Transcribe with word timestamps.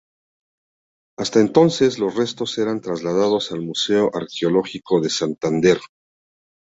Hasta 1.19 1.41
entonces, 1.41 1.99
los 1.99 2.15
restos 2.15 2.57
eran 2.57 2.81
trasladados 2.81 3.51
al 3.51 3.61
Museo 3.61 4.09
Arqueológico 4.15 4.99
de 4.99 5.11
Santander. 5.11 5.77